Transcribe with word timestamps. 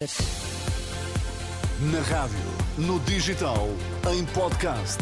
Na 0.00 0.06
rádio, 2.02 2.38
no 2.78 3.00
digital, 3.00 3.66
em 4.14 4.24
podcast. 4.26 4.96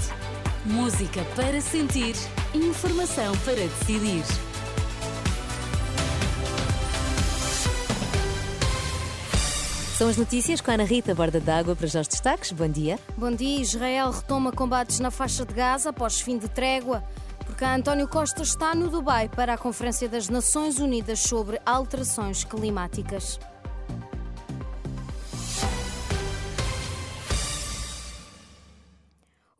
Música 0.65 1.23
para 1.37 1.61
sentir, 1.61 2.17
informação 2.55 3.37
para 3.45 3.57
decidir. 3.57 4.25
São 9.99 10.09
as 10.09 10.17
notícias 10.17 10.63
com 10.63 10.71
a 10.71 10.75
Ana 10.75 10.85
Rita 10.85 11.15
Borda 11.15 11.41
d'Água 11.41 11.77
para 11.77 11.87
já 11.87 12.01
os 12.01 12.09
destaques. 12.09 12.53
Bom 12.53 12.67
dia. 12.67 12.99
Bom 13.19 13.31
dia. 13.31 13.61
Israel 13.61 14.13
retoma 14.13 14.51
combates 14.51 14.99
na 14.99 15.11
faixa 15.11 15.45
de 15.45 15.53
Gaza 15.53 15.91
após 15.91 16.23
fim 16.23 16.39
de 16.39 16.49
trégua. 16.49 17.05
Porque 17.45 17.67
António 17.67 18.09
Costa 18.09 18.43
está 18.43 18.75
no 18.75 18.89
Dubai 18.89 19.29
para 19.29 19.53
a 19.53 19.59
Conferência 19.59 20.09
das 20.09 20.31
Nações 20.31 20.79
Unidas 20.79 21.21
sobre 21.21 21.61
alterações 21.67 22.45
climáticas. 22.45 23.39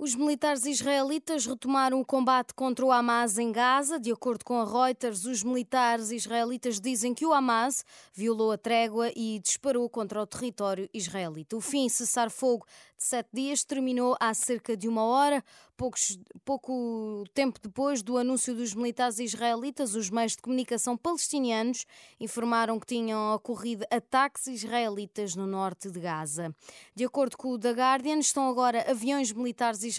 Os 0.07 0.15
militares 0.15 0.65
israelitas 0.65 1.47
retomaram 1.47 2.01
o 2.01 2.05
combate 2.05 2.55
contra 2.55 2.87
o 2.87 2.93
Hamas 2.93 3.39
em 3.39 3.51
Gaza. 3.51 3.99
De 3.99 4.13
acordo 4.13 4.45
com 4.45 4.57
a 4.57 4.65
Reuters, 4.65 5.25
os 5.25 5.43
militares 5.43 6.13
israelitas 6.13 6.81
dizem 6.81 7.13
que 7.13 7.27
o 7.27 7.33
Hamas 7.33 7.85
violou 8.15 8.53
a 8.53 8.57
trégua 8.57 9.11
e 9.17 9.41
disparou 9.41 9.91
contra 9.91 10.23
o 10.23 10.27
território 10.27 10.89
israelita. 10.95 11.57
O 11.57 11.61
fim 11.61 11.89
cessar-fogo 11.89 12.65
de 12.97 13.03
sete 13.03 13.31
dias 13.33 13.65
terminou 13.65 14.17
há 14.21 14.33
cerca 14.33 14.77
de 14.77 14.87
uma 14.87 15.03
hora. 15.03 15.45
Poucos, 15.77 16.19
pouco 16.43 17.25
tempo 17.35 17.61
depois 17.63 18.01
do 18.01 18.17
anúncio 18.17 18.55
dos 18.55 18.75
militares 18.75 19.19
israelitas, 19.19 19.95
os 19.95 20.09
meios 20.09 20.33
de 20.33 20.39
comunicação 20.39 20.97
palestinianos 20.97 21.85
informaram 22.19 22.81
que 22.81 22.87
tinham 22.87 23.35
ocorrido 23.35 23.85
ataques 23.91 24.47
israelitas 24.47 25.37
no 25.37 25.47
norte 25.47 25.91
de 25.91 26.01
Gaza. 26.01 26.55
De 26.95 27.05
acordo 27.05 27.37
com 27.37 27.49
o 27.49 27.59
The 27.59 27.73
Guardian, 27.73 28.21
estão 28.21 28.49
agora 28.49 28.91
aviões 28.91 29.33
militares 29.33 29.83
israelitas 29.83 29.96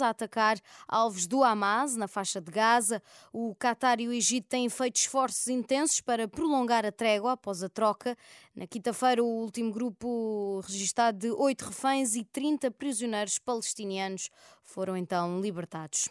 a 0.00 0.08
atacar 0.08 0.58
alvos 0.86 1.26
do 1.26 1.42
Hamas 1.42 1.96
na 1.96 2.06
faixa 2.06 2.40
de 2.40 2.50
Gaza. 2.50 3.02
O 3.32 3.54
Qatar 3.54 4.00
e 4.00 4.08
o 4.08 4.12
Egito 4.12 4.48
têm 4.48 4.68
feito 4.68 4.96
esforços 4.96 5.48
intensos 5.48 6.00
para 6.00 6.28
prolongar 6.28 6.84
a 6.86 6.92
trégua 6.92 7.32
após 7.32 7.62
a 7.62 7.68
troca. 7.68 8.16
Na 8.54 8.66
quinta-feira, 8.66 9.22
o 9.22 9.26
último 9.26 9.72
grupo 9.72 10.60
registado 10.66 11.18
de 11.18 11.30
oito 11.30 11.64
reféns 11.64 12.14
e 12.14 12.24
30 12.24 12.70
prisioneiros 12.70 13.38
palestinianos 13.38 14.30
foram 14.62 14.96
então 14.96 15.40
libertados. 15.40 16.08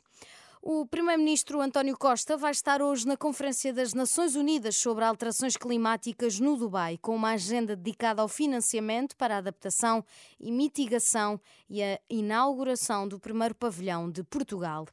O 0.64 0.86
primeiro-ministro 0.86 1.60
António 1.60 1.98
Costa 1.98 2.38
vai 2.38 2.52
estar 2.52 2.84
hoje 2.84 3.08
na 3.08 3.18
Conferência 3.18 3.74
das 3.74 3.96
Nações 3.96 4.36
Unidas 4.36 4.76
sobre 4.76 5.04
alterações 5.04 5.58
climáticas 5.58 6.40
no 6.40 6.56
Dubai, 6.56 7.00
com 7.00 7.16
uma 7.16 7.32
agenda 7.32 7.76
dedicada 7.76 8.22
ao 8.22 8.28
financiamento 8.28 9.18
para 9.18 9.34
a 9.34 9.38
adaptação 9.40 10.06
e 10.40 10.52
mitigação 10.52 11.42
e 11.68 11.82
a 11.82 12.00
inauguração 12.08 13.08
do 13.08 13.20
primeiro 13.20 13.56
pavilhão 13.56 14.08
de 14.08 14.24
Portugal. 14.24 14.86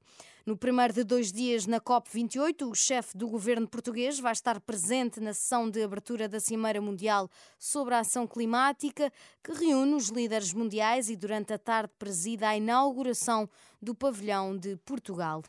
No 0.47 0.57
primeiro 0.57 0.95
de 0.95 1.05
dois 1.05 1.31
dias 1.31 1.67
na 1.67 1.79
COP28, 1.79 2.67
o 2.67 2.75
chefe 2.75 3.15
do 3.19 3.29
governo 3.29 3.69
português 3.69 4.19
vai 4.19 4.33
estar 4.33 4.59
presente 4.63 5.21
na 5.21 5.35
sessão 5.35 5.69
de 5.69 5.83
abertura 5.83 6.27
da 6.27 6.41
Cimeira 6.41 6.81
Mundial 6.81 7.29
sobre 7.59 7.95
a 7.95 7.99
Ação 7.99 8.27
Climática, 8.27 9.13
que 9.45 9.53
reúne 9.53 9.93
os 9.93 10.09
líderes 10.09 10.55
mundiais 10.55 11.11
e 11.11 11.17
durante 11.17 11.53
a 11.53 11.59
tarde 11.59 11.93
presida 11.99 12.49
a 12.49 12.57
inauguração 12.57 13.47
do 13.83 13.95
pavilhão 13.95 14.57
de 14.57 14.75
Portugal. 14.79 15.43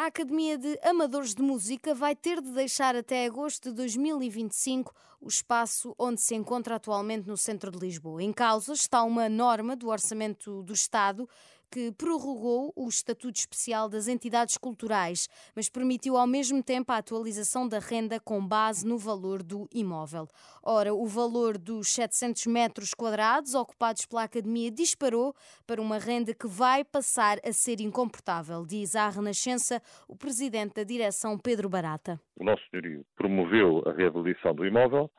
A 0.00 0.06
Academia 0.06 0.56
de 0.56 0.80
Amadores 0.82 1.34
de 1.34 1.42
Música 1.42 1.94
vai 1.94 2.16
ter 2.16 2.40
de 2.40 2.50
deixar 2.52 2.96
até 2.96 3.26
agosto 3.26 3.68
de 3.68 3.76
2025 3.76 4.94
o 5.20 5.28
espaço 5.28 5.94
onde 5.98 6.22
se 6.22 6.34
encontra 6.34 6.76
atualmente 6.76 7.28
no 7.28 7.36
centro 7.36 7.70
de 7.70 7.78
Lisboa. 7.78 8.22
Em 8.22 8.32
causa 8.32 8.72
está 8.72 9.02
uma 9.02 9.28
norma 9.28 9.76
do 9.76 9.88
Orçamento 9.90 10.62
do 10.62 10.72
Estado 10.72 11.28
que 11.70 11.92
prorrogou 11.92 12.72
o 12.74 12.88
Estatuto 12.88 13.38
Especial 13.38 13.88
das 13.88 14.08
Entidades 14.08 14.58
Culturais, 14.58 15.28
mas 15.54 15.68
permitiu 15.68 16.16
ao 16.16 16.26
mesmo 16.26 16.62
tempo 16.62 16.92
a 16.92 16.96
atualização 16.96 17.68
da 17.68 17.78
renda 17.78 18.18
com 18.18 18.44
base 18.44 18.86
no 18.86 18.98
valor 18.98 19.42
do 19.42 19.68
imóvel. 19.72 20.26
Ora, 20.62 20.92
o 20.92 21.06
valor 21.06 21.56
dos 21.56 21.88
700 21.94 22.46
metros 22.46 22.92
quadrados 22.92 23.54
ocupados 23.54 24.04
pela 24.06 24.24
Academia 24.24 24.70
disparou 24.70 25.34
para 25.66 25.80
uma 25.80 25.98
renda 25.98 26.34
que 26.34 26.48
vai 26.48 26.84
passar 26.84 27.38
a 27.44 27.52
ser 27.52 27.80
incomportável, 27.80 28.66
diz 28.66 28.96
à 28.96 29.08
Renascença 29.08 29.80
o 30.08 30.16
presidente 30.16 30.74
da 30.74 30.84
direção, 30.84 31.38
Pedro 31.38 31.68
Barata. 31.68 32.20
O 32.36 32.44
nosso 32.44 32.62
senhorio 32.70 33.04
promoveu 33.14 33.82
a 33.86 33.92
reabilitação 33.92 34.54
do 34.54 34.66
imóvel 34.66 35.10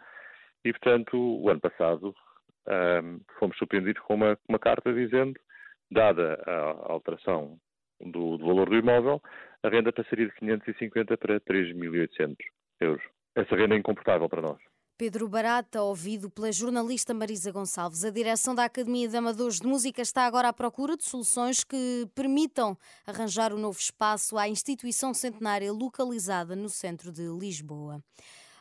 e, 0.66 0.72
portanto, 0.72 1.18
o 1.18 1.50
ano 1.50 1.62
passado 1.62 2.14
um, 2.68 3.20
fomos 3.40 3.58
surpreendidos 3.58 4.02
com 4.04 4.16
uma, 4.16 4.38
uma 4.48 4.60
carta 4.60 4.94
dizendo 4.94 5.40
dada 5.92 6.42
a 6.48 6.92
alteração 6.94 7.58
do, 8.00 8.38
do, 8.38 8.46
valor 8.46 8.70
do 8.70 8.76
imóvel, 8.76 9.22
a 9.64 9.70
renda 9.70 9.92
passaria 9.92 10.28
de 10.28 10.36
550 10.36 11.18
para 11.18 11.40
3.800 11.42 12.36
euros. 12.80 13.04
Essa 13.36 13.56
renda 13.56 13.76
é 13.76 13.78
incomportável 13.78 14.28
para 14.28 14.42
nós. 14.42 14.60
Pedro 14.98 15.28
Barata, 15.28 15.82
ouvido 15.82 16.30
pela 16.30 16.52
jornalista 16.52 17.12
Marisa 17.12 17.52
Gonçalves. 17.52 18.06
A 18.06 18.12
direção 18.12 18.54
da 18.54 18.66
Academia 18.66 19.08
de 19.08 19.18
Amadores 19.18 19.60
de 19.60 19.66
Música 19.66 20.00
está 20.00 20.28
agora 20.28 20.50
à 20.50 20.54
procura 20.54 20.96
de 20.96 21.04
soluções 21.04 21.64
que 21.64 22.08
permitam 22.14 22.78
arranjar 23.08 23.52
um 23.52 23.58
novo 23.58 23.80
espaço 23.80 24.38
à 24.38 24.48
instituição 24.48 25.12
centenária 25.12 25.72
localizada 25.74 26.56
no 26.56 26.70
centro 26.70 27.12
de 27.12 27.24
Lisboa. 27.24 28.00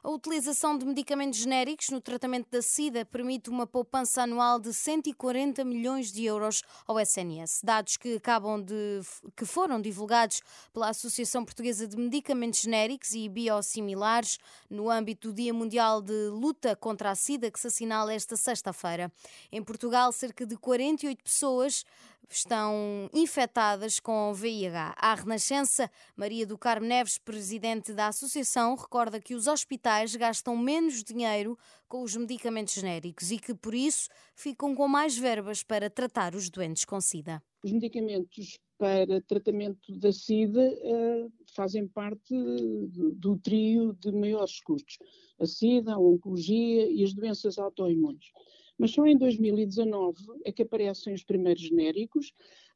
A 0.02 0.08
utilização 0.08 0.78
de 0.78 0.86
medicamentos 0.86 1.38
genéricos 1.38 1.90
no 1.90 2.00
tratamento 2.00 2.48
da 2.50 2.62
SIDA 2.62 3.04
permite 3.04 3.50
uma 3.50 3.66
poupança 3.66 4.22
anual 4.22 4.58
de 4.58 4.72
140 4.72 5.62
milhões 5.62 6.10
de 6.10 6.24
euros 6.24 6.62
ao 6.86 6.98
SNS. 6.98 7.60
Dados 7.62 7.98
que 7.98 8.16
acabam 8.16 8.62
de 8.62 9.02
que 9.36 9.44
foram 9.44 9.78
divulgados 9.78 10.40
pela 10.72 10.88
Associação 10.88 11.44
Portuguesa 11.44 11.86
de 11.86 11.98
Medicamentos 11.98 12.60
Genéricos 12.60 13.12
e 13.12 13.28
Biosimilares 13.28 14.38
no 14.70 14.88
âmbito 14.88 15.28
do 15.28 15.34
Dia 15.34 15.52
Mundial 15.52 16.00
de 16.00 16.28
Luta 16.28 16.74
contra 16.74 17.10
a 17.10 17.14
SIDA 17.14 17.50
que 17.50 17.60
se 17.60 17.66
assinala 17.66 18.14
esta 18.14 18.38
sexta-feira. 18.38 19.12
Em 19.52 19.62
Portugal, 19.62 20.12
cerca 20.12 20.46
de 20.46 20.56
48 20.56 21.22
pessoas 21.22 21.84
estão 22.28 23.08
infectadas 23.12 23.98
com 23.98 24.32
VIH. 24.32 24.94
A 24.96 25.14
Renascença, 25.14 25.90
Maria 26.16 26.46
do 26.46 26.58
Carmo 26.58 26.86
Neves, 26.86 27.18
presidente 27.18 27.92
da 27.92 28.08
associação, 28.08 28.74
recorda 28.74 29.20
que 29.20 29.34
os 29.34 29.46
hospitais 29.46 30.14
gastam 30.14 30.56
menos 30.56 31.02
dinheiro 31.02 31.58
com 31.88 32.02
os 32.02 32.14
medicamentos 32.14 32.74
genéricos 32.74 33.30
e 33.30 33.38
que, 33.38 33.54
por 33.54 33.74
isso, 33.74 34.08
ficam 34.34 34.74
com 34.74 34.86
mais 34.86 35.16
verbas 35.16 35.62
para 35.62 35.90
tratar 35.90 36.34
os 36.34 36.48
doentes 36.48 36.84
com 36.84 37.00
SIDA. 37.00 37.42
Os 37.64 37.72
medicamentos 37.72 38.58
para 38.80 39.20
tratamento 39.20 39.94
da 39.98 40.10
SIDA 40.10 40.72
uh, 40.72 41.30
fazem 41.54 41.86
parte 41.86 42.34
do, 42.34 43.12
do, 43.12 43.36
trio 43.36 43.92
de 43.92 44.10
maiores 44.10 44.58
custos. 44.62 44.96
A 45.38 45.44
SIDA, 45.44 45.92
a 45.92 45.98
oncologia 45.98 46.90
e 46.90 47.04
as 47.04 47.12
doenças 47.12 47.58
autoimunes. 47.58 48.32
Mas 48.78 48.92
só 48.92 49.04
em 49.04 49.18
2019 49.18 50.16
é 50.46 50.50
que 50.50 50.62
aparecem 50.62 51.12
os 51.12 51.22
primeiros 51.22 51.60
genéricos 51.60 52.32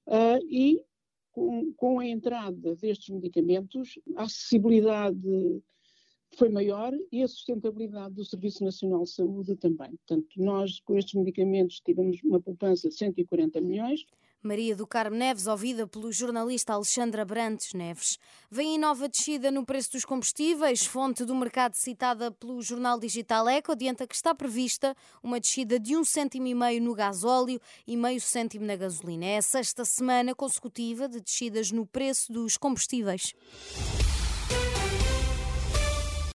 uh, 0.06 0.44
e 0.46 0.84
com, 1.32 1.72
com, 1.72 1.98
a 1.98 2.06
entrada 2.06 2.76
destes 2.76 3.08
medicamentos, 3.08 3.98
a 4.14 4.24
acessibilidade 4.24 5.62
foi 6.36 6.50
maior 6.50 6.92
e 7.10 7.22
a 7.22 7.28
sustentabilidade 7.28 8.14
do 8.14 8.26
Serviço 8.26 8.62
Nacional 8.62 9.04
de 9.04 9.10
Saúde 9.10 9.56
também. 9.56 9.96
Portanto, 9.96 10.28
nós 10.36 10.80
com 10.80 10.98
estes 10.98 11.14
medicamentos 11.14 11.80
tivemos 11.80 12.22
uma 12.22 12.42
poupança 12.42 12.90
de 12.90 12.94
140 12.94 13.58
milhões. 13.62 14.04
Maria 14.44 14.76
do 14.76 14.86
Carmo 14.86 15.16
Neves, 15.16 15.46
ouvida 15.46 15.86
pelo 15.86 16.12
jornalista 16.12 16.74
Alexandra 16.74 17.24
Brantes 17.24 17.72
Neves. 17.72 18.18
Vem 18.50 18.74
em 18.74 18.78
nova 18.78 19.08
descida 19.08 19.50
no 19.50 19.64
preço 19.64 19.92
dos 19.92 20.04
combustíveis, 20.04 20.84
fonte 20.84 21.24
do 21.24 21.34
mercado 21.34 21.74
citada 21.74 22.30
pelo 22.30 22.60
jornal 22.60 23.00
digital 23.00 23.48
Eco, 23.48 23.72
adianta 23.72 24.06
que 24.06 24.14
está 24.14 24.34
prevista 24.34 24.94
uma 25.22 25.40
descida 25.40 25.80
de 25.80 25.96
um 25.96 26.04
cêntimo 26.04 26.46
e 26.46 26.54
meio 26.54 26.82
no 26.82 26.94
gasóleo 26.94 27.58
e 27.86 27.96
meio 27.96 28.20
cêntimo 28.20 28.66
na 28.66 28.76
gasolina. 28.76 29.24
É 29.24 29.38
a 29.38 29.42
sexta 29.42 29.82
semana 29.82 30.34
consecutiva 30.34 31.08
de 31.08 31.20
descidas 31.20 31.70
no 31.72 31.86
preço 31.86 32.30
dos 32.30 32.58
combustíveis. 32.58 33.32